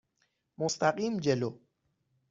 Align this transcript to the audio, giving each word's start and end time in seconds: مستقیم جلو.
مستقیم 0.57 1.19
جلو. 1.19 1.51